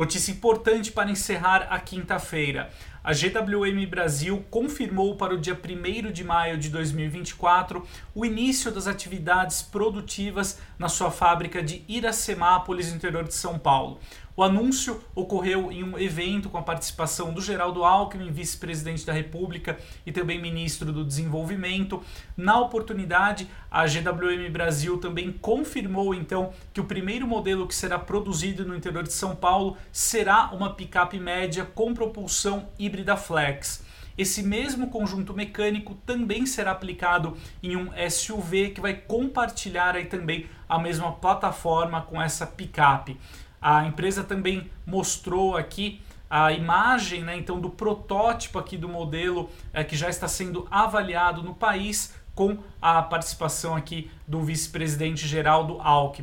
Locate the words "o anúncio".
14.40-14.98